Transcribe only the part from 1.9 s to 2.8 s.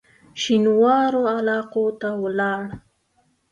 ته ولاړ.